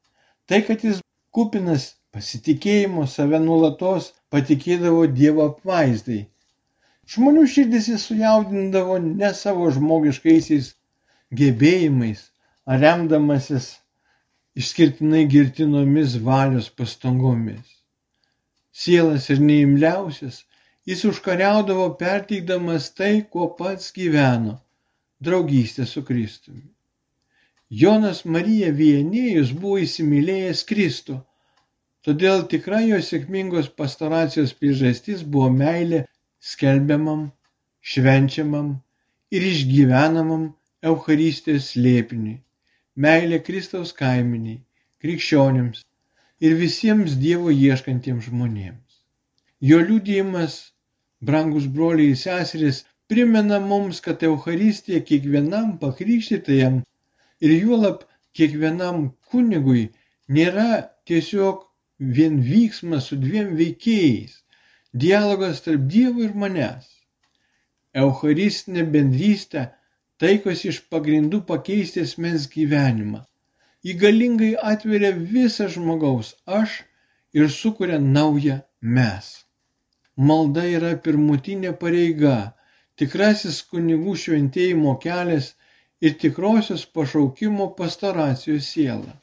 Tai, 0.49 0.59
kad 0.65 0.81
jis 0.87 1.03
kupinas 1.29 1.91
pasitikėjimo 2.15 3.05
save 3.07 3.39
nuolatos 3.43 4.11
patikėdavo 4.33 5.05
Dievo 5.19 5.47
apvaizdai. 5.51 6.25
Žmonių 7.11 7.45
širdis 7.53 7.87
jis 7.91 8.05
sujaudindavo 8.07 8.97
ne 9.03 9.31
savo 9.35 9.69
žmogiškaisiais 9.75 10.73
gebėjimais, 11.39 12.23
ar 12.67 12.79
remdamasis 12.83 13.71
išskirtinai 14.59 15.25
girtinomis 15.31 16.17
valios 16.27 16.69
pastangomis. 16.69 17.77
Sielas 18.71 19.29
ir 19.33 19.39
neimliausias, 19.43 20.43
jis 20.87 21.03
užkariaudavo 21.09 21.87
perteikdamas 21.99 22.91
tai, 22.97 23.13
kuo 23.31 23.49
pats 23.57 23.91
gyveno- 23.95 24.59
draugystę 25.25 25.85
su 25.85 26.03
Kristumi. 26.03 26.67
Jonas 27.69 28.25
Marija 28.25 28.71
Vienėjus 28.75 29.51
buvo 29.55 29.77
įsimylėjęs 29.79 30.63
Kristų, 30.67 31.21
todėl 32.07 32.45
tikra 32.53 32.81
jo 32.85 33.01
sėkmingos 33.09 33.71
pastoracijos 33.81 34.53
priežastis 34.59 35.25
buvo 35.33 35.49
meilė 35.57 36.05
skelbiamam, 36.51 37.27
švenčiamam 37.81 38.71
ir 39.31 39.49
išgyvenamam 39.53 40.47
Eucharistijos 40.91 41.73
slėpiniui 41.73 42.39
meilė 42.95 43.39
Kristaus 43.43 43.93
kaiminiai, 43.95 44.59
krikščionims 45.01 45.83
ir 46.43 46.55
visiems 46.59 47.15
Dievo 47.21 47.51
ieškantiems 47.51 48.27
žmonėms. 48.27 48.99
Jo 49.61 49.79
liūdėjimas, 49.79 50.73
brangus 51.21 51.67
broliai 51.67 52.11
ir 52.11 52.19
seserys, 52.19 52.83
primena 53.07 53.59
mums, 53.59 54.01
kad 54.01 54.23
Euharistija 54.23 55.01
kiekvienam 55.07 55.77
pakrikštytajam 55.79 56.81
ir 57.41 57.51
juolap 57.55 58.05
kiekvienam 58.35 59.11
kunigui 59.31 59.89
nėra 60.27 60.89
tiesiog 61.07 61.67
vien 62.01 62.39
vyksmas 62.41 63.09
su 63.11 63.17
dviem 63.21 63.53
veikėjais, 63.57 64.33
dialogas 65.03 65.61
tarp 65.65 65.83
Dievo 65.93 66.23
ir 66.25 66.33
manęs. 66.43 66.87
Eucharistinė 68.03 68.85
bendrystė 68.95 69.67
taikosi 70.23 70.71
iš 70.71 70.79
pagrindų 70.93 71.41
pakeisti 71.51 72.01
asmens 72.07 72.47
gyvenimą. 72.55 73.21
Ji 73.85 73.93
galingai 74.01 74.51
atveria 74.73 75.11
visą 75.35 75.67
žmogaus 75.75 76.33
aš 76.59 76.81
ir 77.37 77.49
sukuria 77.49 77.99
naują 77.99 78.59
mes. 78.81 79.31
Malda 80.17 80.65
yra 80.77 80.91
pirmutinė 81.05 81.71
pareiga, 81.83 82.35
tikrasis 82.97 83.61
kunigų 83.71 84.17
šventėjimo 84.23 84.97
kelias 85.05 85.53
ir 86.01 86.17
tikrosios 86.23 86.85
pašaukimo 86.97 87.71
pastoracijos 87.77 88.69
siela. 88.73 89.13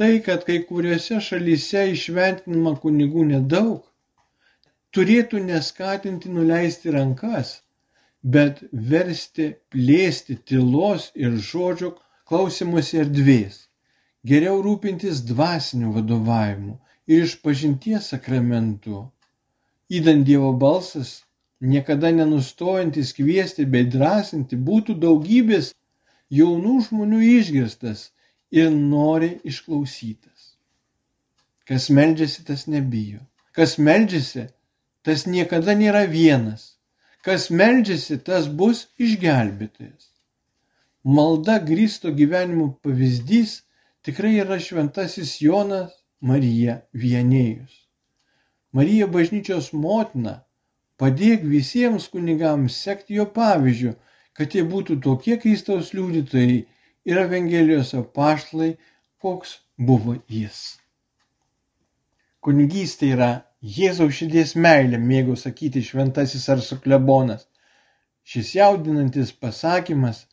Tai, 0.00 0.12
kad 0.24 0.44
kai 0.48 0.54
kuriuose 0.68 1.18
šalyse 1.24 1.80
išventinama 1.94 2.70
kunigų 2.82 3.24
nedaug, 3.30 3.80
turėtų 4.96 5.40
neskatinti 5.48 6.30
nuleisti 6.36 6.94
rankas, 6.94 7.50
bet 8.36 8.62
versti 8.92 9.48
plėsti 9.74 10.38
tylos 10.50 11.10
ir 11.24 11.36
žodžio 11.48 11.90
klausimuose 12.30 13.02
erdvės, 13.02 13.58
geriau 14.32 14.62
rūpintis 14.68 15.20
dvasiniu 15.32 15.92
vadovavimu 15.98 16.78
ir 17.12 17.26
išpažinties 17.26 18.08
sakramentu. 18.14 19.02
Įdant 20.00 20.24
Dievo 20.30 20.54
balsas, 20.64 21.12
niekada 21.74 22.14
nenustojantis 22.22 23.12
kviesti 23.20 23.68
bei 23.76 23.84
drąsinti, 23.98 24.56
būtų 24.70 24.96
daugybės 25.04 25.74
jaunų 26.40 26.80
žmonių 26.88 27.22
išgirstas 27.34 28.08
ir 28.52 28.70
nori 28.70 29.38
išklausytas. 29.48 30.52
Kas 31.68 31.88
meldžiasi, 31.90 32.44
tas 32.44 32.66
nebijo. 32.66 33.22
Kas 33.56 33.78
meldžiasi, 33.78 34.46
tas 35.06 35.26
niekada 35.26 35.74
nėra 35.78 36.04
vienas. 36.10 36.76
Kas 37.24 37.48
meldžiasi, 37.50 38.18
tas 38.26 38.48
bus 38.60 38.86
išgelbėtojas. 38.98 40.10
Malda 41.02 41.58
grįsto 41.68 42.12
gyvenimo 42.14 42.68
pavyzdys 42.84 43.62
tikrai 44.06 44.36
yra 44.42 44.58
šventasis 44.62 45.38
Jonas 45.42 45.94
Marija 46.20 46.80
Vienėjus. 46.94 47.72
Marija 48.72 49.08
bažnyčios 49.14 49.72
motina, 49.74 50.36
padėk 51.00 51.42
visiems 51.54 52.06
kunigams 52.12 52.76
sekti 52.84 53.18
jo 53.18 53.26
pavyzdžių, 53.38 53.94
kad 54.38 54.54
jie 54.54 54.62
būtų 54.74 55.00
tokie 55.06 55.38
Kristaus 55.42 55.90
liudytojai 55.96 56.62
ir 57.04 57.16
Evangelijos 57.16 57.94
apaštlai, 57.98 58.76
koks 59.22 59.58
buvo 59.78 60.16
jis. 60.28 60.78
Kunigystė 62.42 63.12
yra 63.14 63.30
Jėzaus 63.62 64.16
širdies 64.18 64.56
meilė, 64.58 64.98
mėgau 64.98 65.36
sakyti 65.38 65.82
šventasis 65.86 66.48
ar 66.50 66.62
suklebonas. 66.66 67.46
Šis 68.26 68.54
jaudinantis 68.56 69.30
pasakymas 69.32 70.24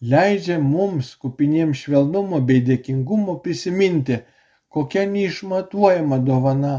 leidžia 0.00 0.58
mums, 0.62 1.16
kupiniems 1.18 1.82
švelnumo 1.82 2.38
bei 2.46 2.62
dėkingumo, 2.62 3.40
prisiminti, 3.42 4.20
kokia 4.70 5.04
neišmatuojama 5.10 6.20
dovana 6.22 6.74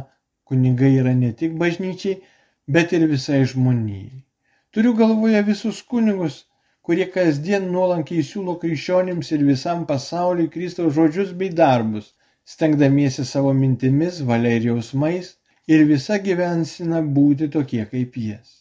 kunigai 0.48 0.94
yra 1.02 1.14
ne 1.16 1.34
tik 1.36 1.60
bažnyčiai, 1.60 2.22
bet 2.68 2.94
ir 2.96 3.08
visai 3.12 3.44
žmonijai. 3.52 4.24
Turiu 4.72 4.94
galvoje 4.96 5.42
visus 5.44 5.82
kunigus, 5.84 6.46
kurie 6.90 7.06
kasdien 7.14 7.68
nuolankiai 7.70 8.24
siūlo 8.26 8.56
krikščionims 8.58 9.28
ir 9.36 9.44
visam 9.46 9.84
pasauliui 9.90 10.50
Kristaus 10.50 10.96
žodžius 10.96 11.36
bei 11.38 11.52
darbus, 11.60 12.08
stengdamiesi 12.50 13.26
savo 13.30 13.52
mintimis, 13.54 14.24
valia 14.30 14.56
ir 14.58 14.66
jausmais 14.72 15.36
ir 15.70 15.84
visa 15.92 16.18
gyvensina 16.24 17.04
būti 17.18 17.52
tokie 17.54 17.84
kaip 17.92 18.18
jis. 18.18 18.56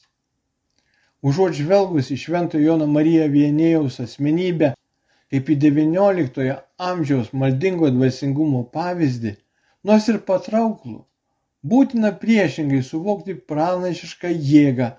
Užuot 1.24 1.56
žvelgus 1.56 2.12
į 2.12 2.18
Švento 2.26 2.60
Jono 2.60 2.90
Mariją 2.98 3.30
Vienėjaus 3.32 3.96
asmenybę 4.04 4.74
kaip 5.32 5.48
į 5.48 5.56
XIX 5.64 6.60
amžiaus 6.90 7.32
maldingo 7.32 7.88
dvasingumo 7.96 8.66
pavyzdį, 8.76 9.38
nors 9.88 10.12
ir 10.12 10.20
patrauklų, 10.28 11.00
būtina 11.64 12.12
priešingai 12.20 12.84
suvokti 12.92 13.40
pranašišką 13.40 14.36
jėgą, 14.52 14.92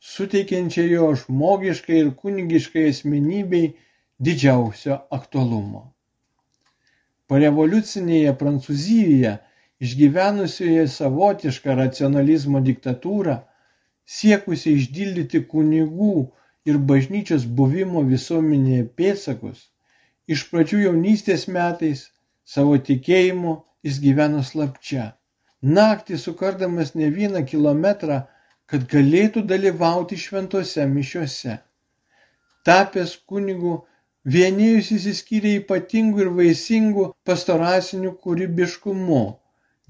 suteikiančią 0.00 0.86
jo 0.90 1.10
žmogiškai 1.22 1.98
ir 2.02 2.14
kunigiškai 2.20 2.88
asmenybei 2.90 3.74
didžiausio 4.18 4.98
aktualumo. 5.18 5.82
Parevoliucinėje 7.26 8.32
Prancūzijoje 8.40 9.32
išgyvenusioje 9.82 10.86
savotišką 10.88 11.74
racionalizmo 11.80 12.62
diktatūrą, 12.64 13.40
siekusi 14.06 14.76
išdildyti 14.78 15.42
kunigų 15.50 16.12
ir 16.70 16.78
bažnyčios 16.90 17.46
buvimo 17.58 18.02
visuomenėje 18.06 18.86
pėdsakus, 18.98 19.58
iš 20.30 20.46
pradžių 20.50 20.82
jaunystės 20.86 21.46
metais 21.50 22.06
savo 22.46 22.78
tikėjimu 22.88 23.56
jis 23.86 24.00
gyveno 24.02 24.42
slapčia. 24.46 25.12
Naktį 25.62 26.18
sukardamas 26.22 26.94
ne 26.94 27.10
vieną 27.10 27.42
kilometrą, 27.50 28.22
kad 28.70 28.86
galėtų 28.90 29.44
dalyvauti 29.50 30.18
šventose 30.18 30.86
mišiuose. 30.90 31.58
Tapęs 32.66 33.14
kunigu, 33.30 33.76
vienėjus 34.26 34.90
įsiskyrė 34.98 35.52
ypatingų 35.60 36.24
ir 36.24 36.30
vaisingų 36.40 37.08
pastoracinių 37.28 38.12
kūrybiškumu 38.22 39.24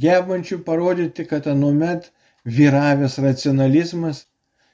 gebančių 0.05 0.61
parodyti, 0.65 1.25
kad 1.25 1.49
anuomet 1.49 2.11
vyravęs 2.45 3.19
racionalizmas 3.25 4.27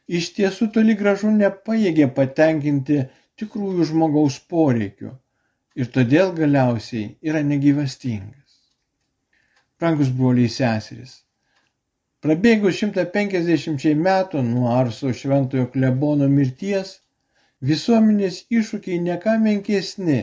iš 0.08 0.32
tiesų 0.36 0.72
toli 0.74 0.96
gražu 0.98 1.30
nepajėgė 1.30 2.08
patenkinti 2.16 3.02
tikrųjų 3.40 3.86
žmogaus 3.92 4.38
poreikių 4.50 5.12
ir 5.78 5.90
todėl 5.94 6.34
galiausiai 6.36 7.14
yra 7.22 7.42
negyvastingas. 7.46 8.58
Brangus 9.78 10.10
broliai 10.14 10.50
seserys, 10.52 11.22
prabėgus 12.22 12.78
150 12.82 13.87
metų 14.06 14.42
nuo 14.46 14.68
Arso 14.76 15.11
šventojo 15.20 15.66
klebono 15.74 16.28
mirties, 16.30 17.00
visuomenės 17.70 18.44
iššūkiai 18.58 19.00
neką 19.06 19.35
menkesni, 19.42 20.20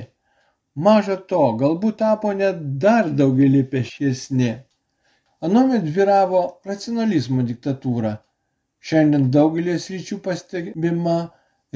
maža 0.87 1.17
to, 1.31 1.41
galbūt 1.59 1.99
tapo 2.03 2.31
net 2.41 2.61
dar 2.85 3.11
daugelį 3.21 3.65
pešiesni. 3.73 4.53
Anuomet 5.43 5.85
vyravo 5.97 6.41
racionalizmo 6.67 7.43
diktatūra, 7.51 8.15
šiandien 8.79 9.29
daugelį 9.35 9.75
sričių 9.83 10.19
pastebima 10.23 11.19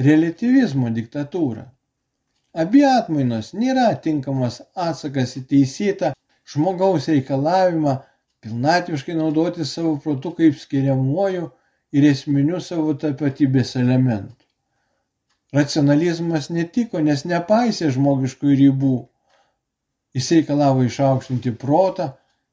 relativizmo 0.08 0.90
diktatūra. 0.98 1.68
Abi 2.64 2.84
atmainos 2.86 3.52
nėra 3.60 3.86
tinkamas 4.02 4.60
atsakas 4.88 5.36
į 5.40 5.46
teisėtą 5.52 6.12
žmogaus 6.52 7.08
reikalavimą 7.12 7.96
pilnatviškai 8.44 9.16
naudoti 9.16 9.64
savo 9.64 9.96
protu 10.04 10.34
kaip 10.36 10.56
skiriamuoju 10.60 11.50
ir 11.96 12.06
esminiu 12.10 12.60
savo 12.60 12.94
tapatybės 13.00 13.74
elementu. 13.80 14.44
Racionalizmas 15.54 16.50
netiko, 16.50 17.00
nes 17.00 17.24
nepaisė 17.30 17.92
žmogiškų 17.94 18.56
ribų. 18.60 18.96
Jis 20.14 20.30
reikalavo 20.34 20.82
išaukštinti 20.86 21.54
protą, 21.58 22.10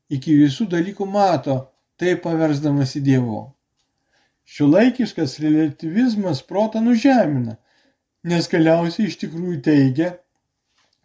iki 0.10 0.36
visų 0.38 0.68
dalykų 0.70 1.08
mato, 1.10 1.58
tai 1.98 2.14
paversdamas 2.22 2.96
į 2.98 3.02
Dievo. 3.08 3.42
Šiuolaikiškas 4.52 5.38
relativizmas 5.44 6.42
protą 6.46 6.82
nužemina, 6.86 7.58
nes 8.28 8.50
galiausiai 8.52 9.10
iš 9.10 9.18
tikrųjų 9.22 9.60
teigia, 9.66 10.10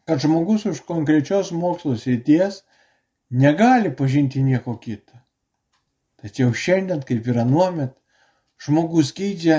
kad 0.09 0.23
žmogus 0.23 0.67
už 0.71 0.83
konkrečios 0.89 1.53
mokslo 1.53 1.97
srities 2.01 2.63
negali 3.31 3.91
pažinti 3.97 4.43
nieko 4.43 4.77
kito. 4.79 5.15
Tačiau 6.23 6.53
šiandien, 6.55 7.03
kaip 7.09 7.27
ir 7.27 7.41
anuomet, 7.43 7.95
žmogus 8.63 9.13
geidžia 9.17 9.59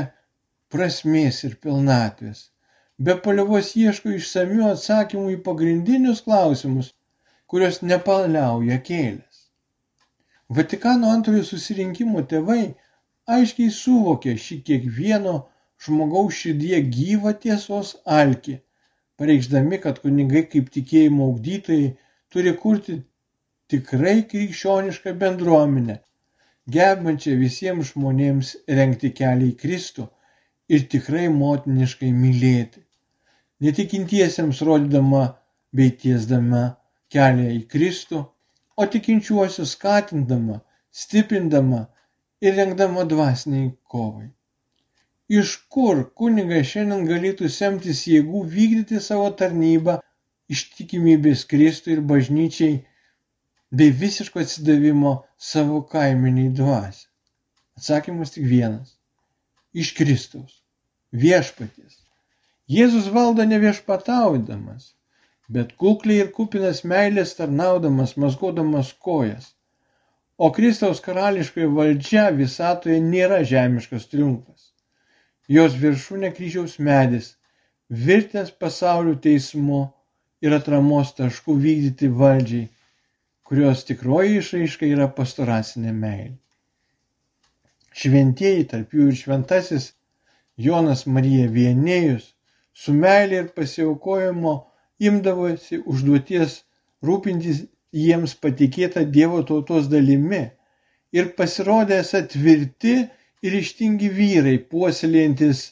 prasmės 0.73 1.43
ir 1.47 1.57
pilnatvės. 1.63 2.47
Be 2.97 3.13
paliovos 3.25 3.75
ieško 3.77 4.15
išsamių 4.17 4.71
atsakymų 4.71 5.33
į 5.35 5.41
pagrindinius 5.45 6.23
klausimus, 6.25 6.93
kuriuos 7.47 7.83
nepaliauja 7.83 8.79
kėlė. 8.87 9.27
Vatikano 10.49 11.11
antrojo 11.11 11.43
susirinkimo 11.43 12.23
tėvai 12.31 12.73
aiškiai 13.35 13.71
suvokė 13.77 14.37
šį 14.43 14.57
kiekvieno 14.69 15.35
žmogaus 15.85 16.39
širdyje 16.39 16.79
gyvą 16.95 17.33
tiesos 17.43 17.93
alkį, 18.19 18.55
pareikšdami, 19.19 19.79
kad 19.83 19.99
kunigai 20.03 20.45
kaip 20.53 20.71
tikėjimo 20.73 21.27
augdytojai 21.31 21.89
turi 22.33 22.53
kurti 22.63 22.97
tikrai 23.73 24.19
krikščionišką 24.31 25.13
bendruomenę, 25.23 25.97
gebančią 26.75 27.33
visiems 27.41 27.91
žmonėms 27.93 28.53
renkti 28.79 29.11
kelią 29.19 29.49
į 29.51 29.57
Kristų 29.63 30.07
ir 30.77 30.85
tikrai 30.93 31.27
motiniškai 31.41 32.11
mylėti. 32.21 32.83
Netikintiesiems 33.65 34.61
rodydama 34.69 35.23
bei 35.79 35.93
tiesdama 36.03 36.63
kelią 37.15 37.51
į 37.57 37.61
Kristų, 37.73 38.23
o 38.77 38.87
tikinčiuosius 38.95 39.75
skatindama, 39.77 40.59
stiprindama 41.03 41.85
ir 42.41 42.57
rengdama 42.59 43.05
dvasiniai 43.13 43.71
kovai. 43.93 44.27
Iš 45.39 45.53
kur 45.73 46.03
kunigas 46.19 46.69
šiandien 46.73 47.07
galėtų 47.07 47.49
semtis 47.51 48.03
jėgų 48.07 48.43
vykdyti 48.53 49.01
savo 49.07 49.31
tarnybą 49.41 49.97
ištikimybės 50.55 51.43
Kristui 51.51 51.97
ir 51.97 52.03
bažnyčiai 52.11 52.77
bei 53.71 53.91
visiško 53.91 54.39
atsidavimo 54.39 55.13
savo 55.37 55.81
kaiminiai 55.91 56.53
dvasiai? 56.59 57.11
Atsakymas 57.77 58.31
tik 58.33 58.45
vienas- 58.49 58.95
iš 59.81 59.93
Kristaus, 59.97 60.61
viešpaties. 61.11 61.99
Jėzus 62.67 63.09
valdo 63.15 63.45
ne 63.47 63.59
viešpataudamas, 63.63 64.93
bet 65.49 65.75
kukliai 65.81 66.23
ir 66.23 66.31
kupinas 66.37 66.81
meilės 66.83 67.35
tarnaudamas, 67.37 68.15
mazgodamas 68.23 68.89
kojas. 69.05 69.53
O 70.37 70.51
Kristaus 70.55 70.99
karališkoji 71.05 71.69
valdžia 71.77 72.25
visatoje 72.39 72.97
nėra 73.01 73.39
žemiškas 73.51 74.09
triumfas. 74.11 74.71
Jos 75.47 75.77
viršūnė 75.83 76.33
kryžiaus 76.35 76.75
medis, 76.89 77.29
virtęs 77.89 78.51
pasaulio 78.63 79.15
teismu 79.27 79.79
ir 80.43 80.53
atramos 80.59 81.13
taškų 81.17 81.55
vykdyti 81.63 82.11
valdžiai, 82.21 82.67
kurios 83.47 83.85
tikroji 83.87 84.41
išraiška 84.41 84.87
yra 84.91 85.07
pastoracinė 85.17 85.93
meilė. 85.95 86.35
Šventieji, 87.97 88.65
tarp 88.71 88.91
jų 88.93 89.07
ir 89.11 89.15
šventasis 89.17 89.91
Jonas 90.61 91.05
Marija 91.07 91.47
Vienėjus, 91.53 92.33
su 92.73 92.93
meilė 92.93 93.39
ir 93.43 93.47
pasiaukojimo 93.55 94.53
imdavosi 95.09 95.79
užduoties 95.85 96.59
rūpintis 97.07 97.63
jiems 97.95 98.35
patikėta 98.43 99.05
Dievo 99.15 99.41
tautos 99.47 99.87
dalimi 99.89 100.43
ir 101.15 101.31
pasirodė 101.39 102.01
esą 102.03 102.25
tvirti 102.29 102.97
ir 103.45 103.57
ištingi 103.61 104.11
vyrai, 104.13 104.57
puoselėjantis 104.59 105.71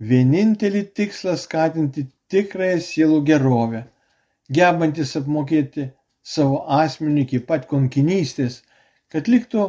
vienintelį 0.00 0.86
tikslą 0.96 1.36
skatinti 1.36 2.08
tikrąją 2.32 2.80
sielų 2.88 3.22
gerovę 3.28 3.84
gebantis 4.50 5.14
apmokėti 5.20 5.90
savo 6.34 6.60
asmenį 6.80 7.24
iki 7.26 7.40
pat 7.50 7.66
konkinystės, 7.70 8.60
kad 9.12 9.28
liktų 9.32 9.66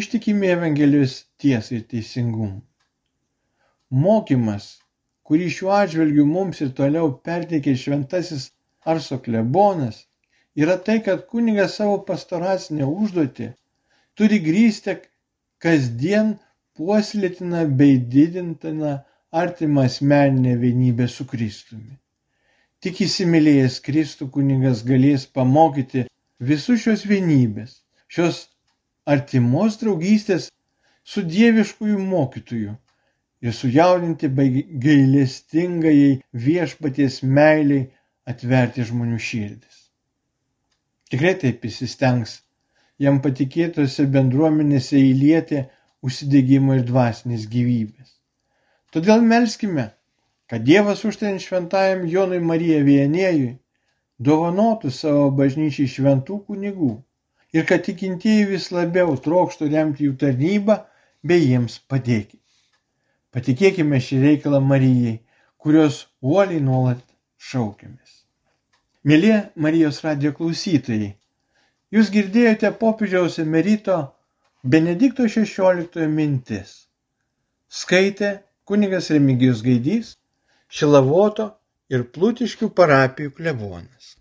ištikimi 0.00 0.52
Evangelijos 0.54 1.16
tiesai 1.42 1.80
ir 1.80 1.86
teisingumui. 1.92 2.62
Mokymas, 4.04 4.68
kurį 5.26 5.48
šiuo 5.56 5.72
atžvilgiu 5.76 6.26
mums 6.26 6.62
ir 6.64 6.70
toliau 6.78 7.10
perteikė 7.26 7.74
šventasis 7.84 8.50
Arso 8.90 9.18
klebonas, 9.24 10.04
yra 10.56 10.76
tai, 10.86 11.00
kad 11.06 11.26
kunigas 11.32 11.76
savo 11.80 11.98
pastoracinę 12.06 12.86
užduotį 12.88 13.50
turi 14.16 14.38
grįsti 14.46 14.96
kasdien 15.64 16.36
puoselėtina 16.78 17.66
bei 17.80 17.98
didintina 18.14 18.94
artimą 19.42 19.84
asmeninę 19.90 20.56
vienybę 20.62 21.08
su 21.08 21.26
Kristumi. 21.32 21.98
Tik 22.80 23.02
įsimylėjęs 23.04 23.74
Kristų 23.84 24.30
kunigas 24.34 24.78
galės 24.88 25.26
pamokyti 25.28 26.06
visus 26.50 26.80
šios 26.84 27.02
vienybės, 27.08 27.74
šios 28.08 28.46
artimos 29.04 29.76
draugystės 29.82 30.46
su 31.04 31.20
dieviškųjų 31.34 31.98
mokytojų 32.00 32.76
ir 33.44 33.56
sujaudinti 33.56 34.30
gailestingai 34.86 36.22
viešpaties 36.46 37.20
meiliai 37.22 37.84
atverti 38.32 38.88
žmonių 38.88 39.20
širdis. 39.28 39.76
Tikrai 41.12 41.34
taip 41.42 41.68
įsistengs 41.68 42.38
jam 43.00 43.20
patikėtose 43.20 44.08
bendruomenėse 44.16 44.96
įlieti 45.00 45.66
užsidėgymo 46.06 46.80
ir 46.80 46.84
dvasinės 46.88 47.48
gyvybės. 47.52 48.12
Todėl 48.94 49.20
melskime, 49.20 49.90
kad 50.50 50.64
Dievas 50.66 51.04
užtain 51.06 51.38
šventajam 51.38 52.08
Jonui 52.10 52.40
Marija 52.42 52.80
Vienėjui 52.82 53.52
dovanotų 54.18 54.90
savo 54.90 55.28
bažnyčiai 55.38 55.86
šventų 55.92 56.38
kunigų 56.48 56.90
ir 57.54 57.66
kad 57.68 57.84
tikintieji 57.86 58.48
vis 58.50 58.66
labiau 58.74 59.14
trokštų 59.26 59.70
remti 59.70 60.08
jų 60.08 60.16
tarnybą 60.18 60.76
bei 61.22 61.46
jiems 61.46 61.78
padėti. 61.86 62.40
Patikėkime 63.30 64.02
šį 64.02 64.20
reikalą 64.24 64.58
Marijai, 64.72 65.20
kurios 65.54 66.02
uoliai 66.20 66.58
nuolat 66.66 67.02
šaukiamės. 67.38 68.16
Mėly 69.06 69.32
Marijos 69.54 70.02
radio 70.02 70.34
klausytojai, 70.34 71.12
jūs 71.94 72.10
girdėjote 72.10 72.74
popiežiaus 72.80 73.38
emerito 73.38 74.00
Benedikto 74.66 75.30
XVI 75.30 76.10
mintis. 76.10 76.88
Skaitė 77.70 78.40
kunigas 78.66 79.14
Remigijus 79.14 79.62
Gaidys 79.62 80.16
Šilavoto 80.70 81.46
ir 81.90 82.06
Plutiškių 82.14 82.70
parapijų 82.78 83.32
klebonas. 83.38 84.14